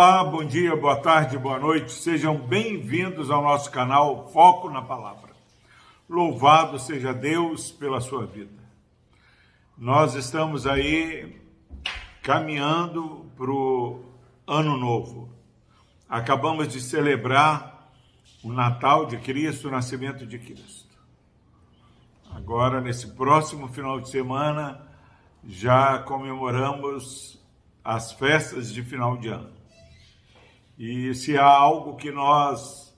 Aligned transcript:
Olá, 0.00 0.22
bom 0.22 0.44
dia, 0.44 0.76
boa 0.76 0.94
tarde, 0.94 1.36
boa 1.36 1.58
noite. 1.58 1.90
Sejam 1.90 2.36
bem-vindos 2.36 3.32
ao 3.32 3.42
nosso 3.42 3.68
canal 3.68 4.30
Foco 4.30 4.70
na 4.70 4.80
Palavra. 4.80 5.32
Louvado 6.08 6.78
seja 6.78 7.12
Deus 7.12 7.72
pela 7.72 8.00
sua 8.00 8.24
vida. 8.24 8.62
Nós 9.76 10.14
estamos 10.14 10.68
aí 10.68 11.42
caminhando 12.22 13.28
para 13.36 13.50
o 13.50 14.04
ano 14.46 14.76
novo. 14.76 15.36
Acabamos 16.08 16.68
de 16.68 16.80
celebrar 16.80 17.90
o 18.44 18.52
Natal 18.52 19.04
de 19.04 19.16
Cristo, 19.16 19.66
o 19.66 19.72
nascimento 19.72 20.24
de 20.24 20.38
Cristo. 20.38 20.96
Agora, 22.30 22.80
nesse 22.80 23.16
próximo 23.16 23.66
final 23.66 24.00
de 24.00 24.08
semana, 24.08 24.80
já 25.44 25.98
comemoramos 25.98 27.44
as 27.82 28.12
festas 28.12 28.72
de 28.72 28.80
final 28.84 29.16
de 29.16 29.30
ano. 29.30 29.57
E 30.78 31.12
se 31.12 31.36
há 31.36 31.44
algo 31.44 31.96
que 31.96 32.12
nós 32.12 32.96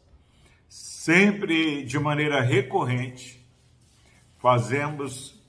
sempre, 0.68 1.82
de 1.82 1.98
maneira 1.98 2.42
recorrente, 2.42 3.42
fazemos 4.38 5.40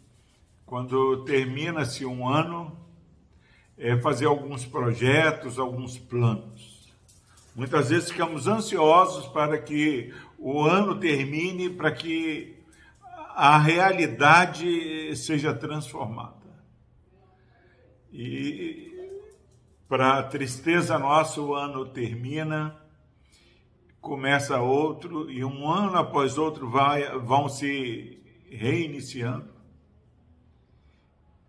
quando 0.65 1.25
termina-se 1.25 2.05
um 2.05 2.25
ano, 2.25 2.79
é 3.77 3.97
fazer 3.97 4.27
alguns 4.27 4.65
projetos, 4.65 5.59
alguns 5.59 5.97
planos. 5.97 6.89
Muitas 7.53 7.89
vezes 7.89 8.09
ficamos 8.09 8.47
ansiosos 8.47 9.27
para 9.27 9.57
que 9.57 10.13
o 10.39 10.63
ano 10.63 10.97
termine, 10.97 11.69
para 11.69 11.91
que 11.91 12.55
a 13.35 13.57
realidade 13.57 15.13
seja 15.17 15.53
transformada. 15.53 16.39
E 18.13 18.90
para 19.91 20.23
tristeza 20.23 20.97
nossa, 20.97 21.41
o 21.41 21.53
ano 21.53 21.85
termina, 21.85 22.81
começa 23.99 24.57
outro, 24.57 25.29
e 25.29 25.43
um 25.43 25.69
ano 25.69 25.97
após 25.97 26.37
outro 26.37 26.69
vai, 26.69 27.03
vão 27.19 27.49
se 27.49 28.23
reiniciando. 28.49 29.53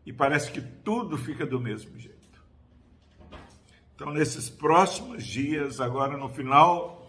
E 0.05 0.13
parece 0.13 0.51
que 0.51 0.61
tudo 0.61 1.17
fica 1.17 1.47
do 1.47 1.61
mesmo 1.61 1.97
jeito. 1.97 2.43
Então, 3.95 4.13
nesses 4.13 4.51
próximos 4.51 5.25
dias, 5.25 5.81
agora 5.81 6.17
no 6.17 6.29
final 6.29 7.09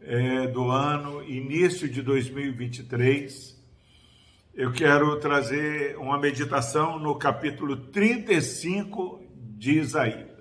é, 0.00 0.46
do 0.46 0.70
ano, 0.70 1.22
início 1.22 1.86
de 1.86 2.00
2023, 2.00 3.62
eu 4.54 4.72
quero 4.72 5.20
trazer 5.20 5.98
uma 5.98 6.16
meditação 6.16 6.98
no 6.98 7.14
capítulo 7.14 7.76
35 7.76 9.22
de 9.34 9.72
Isaías 9.72 10.31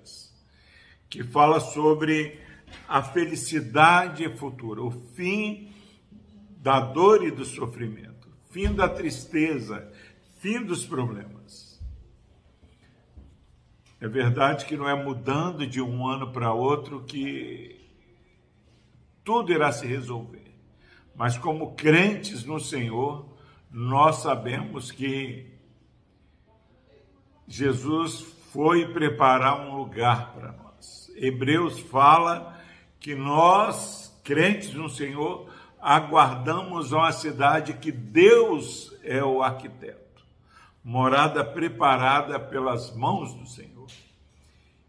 que 1.11 1.23
fala 1.23 1.59
sobre 1.59 2.39
a 2.87 3.03
felicidade 3.03 4.27
futura, 4.37 4.81
o 4.81 4.89
fim 4.89 5.73
da 6.57 6.79
dor 6.79 7.25
e 7.25 7.29
do 7.29 7.43
sofrimento, 7.43 8.29
fim 8.49 8.73
da 8.73 8.87
tristeza, 8.87 9.91
fim 10.39 10.63
dos 10.63 10.85
problemas. 10.85 11.81
É 13.99 14.07
verdade 14.07 14.65
que 14.65 14.77
não 14.77 14.87
é 14.87 14.95
mudando 14.95 15.67
de 15.67 15.81
um 15.81 16.07
ano 16.07 16.31
para 16.31 16.53
outro 16.53 17.03
que 17.03 17.77
tudo 19.21 19.51
irá 19.51 19.69
se 19.73 19.85
resolver. 19.85 20.55
Mas 21.13 21.37
como 21.37 21.75
crentes 21.75 22.45
no 22.45 22.59
Senhor, 22.59 23.37
nós 23.69 24.17
sabemos 24.17 24.91
que 24.91 25.51
Jesus 27.47 28.21
foi 28.53 28.93
preparar 28.93 29.59
um 29.59 29.75
lugar 29.75 30.33
para 30.33 30.53
nós. 30.53 30.70
Hebreus 31.21 31.79
fala 31.79 32.59
que 32.99 33.13
nós, 33.13 34.19
crentes 34.23 34.73
no 34.73 34.89
Senhor, 34.89 35.47
aguardamos 35.79 36.91
uma 36.91 37.11
cidade 37.11 37.73
que 37.73 37.91
Deus 37.91 38.91
é 39.03 39.23
o 39.23 39.43
arquiteto, 39.43 40.25
morada 40.83 41.45
preparada 41.45 42.39
pelas 42.39 42.95
mãos 42.95 43.35
do 43.35 43.45
Senhor. 43.45 43.87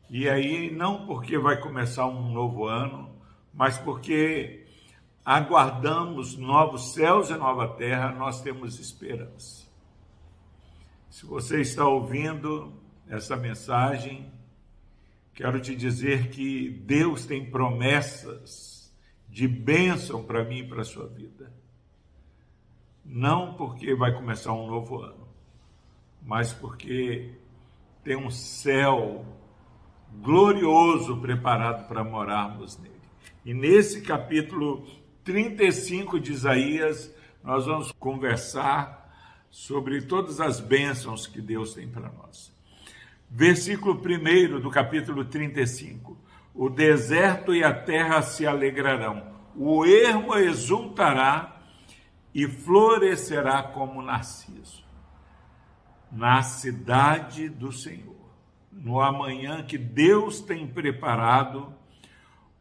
E 0.08 0.26
aí, 0.26 0.70
não 0.70 1.04
porque 1.04 1.36
vai 1.36 1.60
começar 1.60 2.06
um 2.06 2.32
novo 2.32 2.64
ano, 2.66 3.14
mas 3.52 3.76
porque 3.76 4.66
aguardamos 5.22 6.34
novos 6.38 6.94
céus 6.94 7.28
e 7.28 7.34
nova 7.34 7.68
terra, 7.68 8.10
nós 8.10 8.40
temos 8.40 8.80
esperança. 8.80 9.66
Se 11.10 11.26
você 11.26 11.60
está 11.60 11.86
ouvindo 11.86 12.72
essa 13.06 13.36
mensagem, 13.36 14.32
quero 15.34 15.60
te 15.60 15.74
dizer 15.74 16.28
que 16.30 16.68
Deus 16.70 17.26
tem 17.26 17.50
promessas 17.50 18.92
de 19.28 19.48
bênção 19.48 20.22
para 20.22 20.44
mim 20.44 20.58
e 20.58 20.68
para 20.68 20.82
a 20.82 20.84
sua 20.84 21.06
vida. 21.06 21.52
Não 23.04 23.54
porque 23.54 23.94
vai 23.94 24.14
começar 24.14 24.52
um 24.52 24.66
novo 24.66 25.00
ano, 25.00 25.28
mas 26.22 26.52
porque 26.52 27.32
tem 28.04 28.16
um 28.16 28.30
céu 28.30 29.24
glorioso 30.20 31.20
preparado 31.20 31.88
para 31.88 32.04
morarmos 32.04 32.78
nele. 32.78 32.92
E 33.44 33.54
nesse 33.54 34.02
capítulo 34.02 34.86
35 35.24 36.20
de 36.20 36.32
Isaías, 36.32 37.12
nós 37.42 37.66
vamos 37.66 37.90
conversar 37.92 39.02
sobre 39.50 40.02
todas 40.02 40.40
as 40.40 40.60
bênçãos 40.60 41.26
que 41.26 41.40
Deus 41.40 41.74
tem 41.74 41.88
para 41.88 42.10
nós. 42.10 42.52
Versículo 43.34 43.94
1 43.94 44.60
do 44.60 44.70
capítulo 44.70 45.24
35. 45.24 46.18
O 46.54 46.68
deserto 46.68 47.54
e 47.54 47.64
a 47.64 47.72
terra 47.72 48.20
se 48.20 48.46
alegrarão, 48.46 49.26
o 49.56 49.86
ermo 49.86 50.34
exultará 50.34 51.62
e 52.34 52.46
florescerá 52.46 53.62
como 53.62 54.02
narciso. 54.02 54.84
Na 56.10 56.42
cidade 56.42 57.48
do 57.48 57.72
Senhor, 57.72 58.30
no 58.70 59.00
amanhã 59.00 59.64
que 59.64 59.78
Deus 59.78 60.42
tem 60.42 60.66
preparado, 60.66 61.74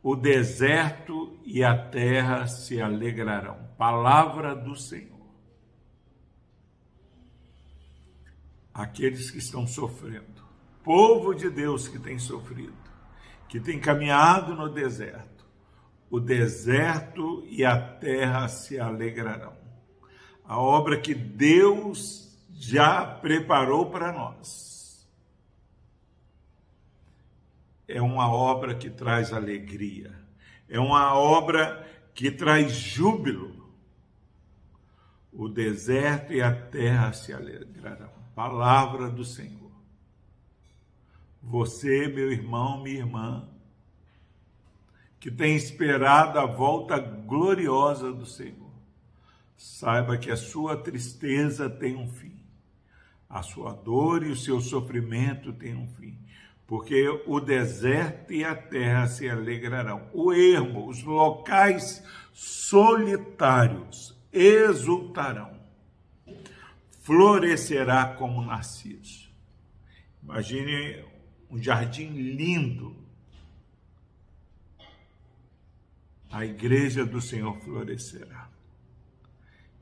o 0.02 0.16
deserto 0.16 1.38
e 1.44 1.66
a 1.66 1.78
terra 1.78 2.48
se 2.48 2.82
alegrarão. 2.82 3.58
Palavra 3.78 4.56
do 4.56 4.78
Senhor. 4.78 5.20
Aqueles 8.74 9.30
que 9.30 9.40
estão 9.40 9.68
sofrendo 9.68 10.51
povo 10.84 11.34
de 11.34 11.50
Deus 11.50 11.88
que 11.88 12.00
tem 12.00 12.18
sofrido, 12.20 12.74
que 13.48 13.60
tem 13.60 13.80
caminhado 13.80 14.56
no 14.56 14.70
deserto, 14.70 15.46
o 16.10 16.20
deserto 16.20 17.44
e 17.48 17.64
a 17.64 17.80
terra 17.80 18.48
se 18.48 18.80
alegrarão. 18.80 19.54
A 20.44 20.60
obra 20.60 21.00
que 21.00 21.16
Deus 21.16 22.38
já 22.52 23.06
preparou 23.06 23.90
para 23.90 24.12
nós 24.12 25.08
é 27.88 28.02
uma 28.02 28.32
obra 28.32 28.76
que 28.76 28.90
traz 28.90 29.34
alegria, 29.34 30.12
é 30.68 30.80
uma 30.80 31.14
obra 31.16 31.88
que 32.14 32.32
traz 32.32 32.72
júbilo. 32.74 33.62
O 35.32 35.48
deserto 35.48 36.34
e 36.34 36.42
a 36.42 36.54
terra 36.54 37.14
se 37.14 37.34
alegrarão. 37.34 38.12
Palavra 38.36 39.10
do 39.10 39.24
Senhor. 39.24 39.61
Você, 41.42 42.08
meu 42.08 42.32
irmão, 42.32 42.82
minha 42.82 43.00
irmã, 43.00 43.48
que 45.20 45.32
tem 45.32 45.56
esperado 45.56 46.40
a 46.40 46.46
volta 46.46 46.98
gloriosa 47.00 48.12
do 48.12 48.26
Senhor, 48.26 48.72
saiba 49.56 50.18
que 50.18 50.32
a 50.32 50.36
sua 50.36 50.76
tristeza 50.76 51.70
tem 51.70 51.96
um 51.96 52.08
fim, 52.08 52.40
a 53.30 53.44
sua 53.44 53.74
dor 53.74 54.24
e 54.26 54.32
o 54.32 54.36
seu 54.36 54.60
sofrimento 54.60 55.54
têm 55.54 55.76
um 55.76 55.88
fim, 55.88 56.18
porque 56.66 57.08
o 57.28 57.40
deserto 57.40 58.34
e 58.34 58.44
a 58.44 58.56
terra 58.56 59.08
se 59.08 59.30
alegrarão, 59.30 60.10
o 60.14 60.34
ermo, 60.34 60.88
os 60.88 61.04
locais 61.04 62.04
solitários 62.34 64.20
exultarão, 64.32 65.60
florescerá 67.02 68.16
como 68.16 68.44
narciso. 68.44 69.30
Imagine 70.24 71.04
um 71.52 71.62
jardim 71.62 72.08
lindo. 72.12 72.96
A 76.32 76.46
igreja 76.46 77.06
do 77.06 77.20
Senhor 77.20 77.60
florescerá. 77.60 78.50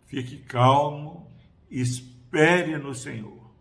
Fique 0.07 0.39
calmo, 0.39 1.31
espere 1.69 2.75
no 2.79 2.95
Senhor, 2.95 3.51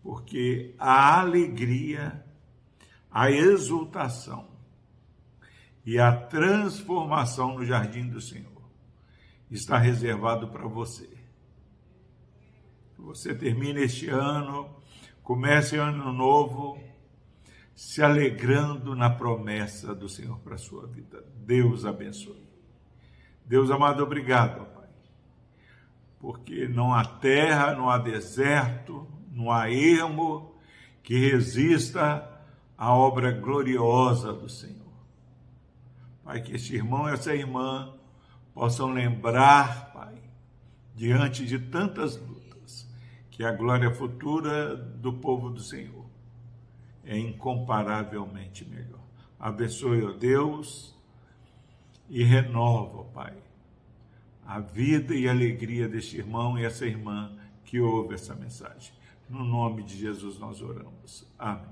porque 0.00 0.76
a 0.78 1.18
alegria, 1.18 2.24
a 3.10 3.28
exultação 3.28 4.48
e 5.84 5.98
a 5.98 6.12
transformação 6.14 7.54
no 7.58 7.64
jardim 7.64 8.08
do 8.08 8.20
Senhor 8.20 8.62
está 9.50 9.76
reservado 9.76 10.46
para 10.46 10.68
você. 10.68 11.10
Você 12.96 13.34
termina 13.34 13.80
este 13.80 14.08
ano, 14.08 14.70
comece 15.24 15.76
ano 15.76 16.12
novo 16.12 16.91
se 17.74 18.02
alegrando 18.02 18.94
na 18.94 19.10
promessa 19.10 19.94
do 19.94 20.08
Senhor 20.08 20.38
para 20.40 20.54
a 20.54 20.58
sua 20.58 20.86
vida. 20.86 21.24
Deus 21.44 21.84
abençoe. 21.84 22.46
Deus 23.44 23.70
amado, 23.70 24.02
obrigado, 24.02 24.64
Pai, 24.72 24.88
porque 26.18 26.68
não 26.68 26.94
há 26.94 27.04
terra, 27.04 27.74
não 27.74 27.90
há 27.90 27.98
deserto, 27.98 29.06
não 29.30 29.50
há 29.50 29.70
ermo 29.70 30.54
que 31.02 31.18
resista 31.18 32.28
à 32.78 32.94
obra 32.94 33.32
gloriosa 33.32 34.32
do 34.32 34.48
Senhor. 34.48 34.92
Pai, 36.22 36.40
que 36.40 36.54
este 36.54 36.76
irmão 36.76 37.08
e 37.08 37.12
essa 37.12 37.34
irmã 37.34 37.92
possam 38.54 38.92
lembrar, 38.92 39.92
Pai, 39.92 40.14
diante 40.94 41.44
de 41.44 41.58
tantas 41.58 42.16
lutas, 42.16 42.88
que 43.30 43.44
a 43.44 43.50
glória 43.50 43.92
futura 43.92 44.76
do 44.76 45.12
povo 45.14 45.50
do 45.50 45.60
Senhor 45.60 46.11
é 47.04 47.18
incomparavelmente 47.18 48.64
melhor. 48.64 49.00
Abençoe, 49.38 50.04
ó 50.04 50.12
Deus, 50.12 50.94
e 52.08 52.22
renova, 52.22 52.98
ó 52.98 53.04
Pai, 53.04 53.34
a 54.46 54.60
vida 54.60 55.14
e 55.14 55.28
a 55.28 55.32
alegria 55.32 55.88
deste 55.88 56.18
irmão 56.18 56.58
e 56.58 56.64
essa 56.64 56.86
irmã 56.86 57.36
que 57.64 57.80
ouve 57.80 58.14
essa 58.14 58.34
mensagem. 58.34 58.92
No 59.28 59.44
nome 59.44 59.82
de 59.82 59.96
Jesus 59.96 60.38
nós 60.38 60.60
oramos. 60.60 61.26
Amém. 61.38 61.71